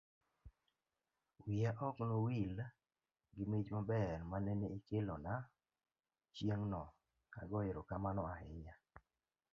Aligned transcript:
wiya 1.43 1.71
ok 1.87 1.97
no 2.09 2.17
wil 2.25 2.55
gi 3.35 3.43
mich 3.51 3.69
maber 3.75 4.17
manene 4.29 4.67
ikelona 4.77 5.33
chieng'no. 6.35 6.83
agoyo 7.39 7.67
erokamano 7.71 8.21
ahinya 8.33 8.73